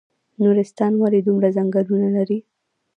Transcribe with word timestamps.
نورستان 0.41 0.93
ولې 1.01 1.19
دومره 1.27 1.47
ځنګلونه 1.57 2.07
لري؟ 2.17 2.39